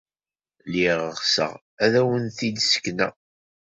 Lliɣ 0.67 0.99
ɣseɣ 1.19 1.53
ad 1.83 1.93
awent-t-id-ssekneɣ. 1.99 3.13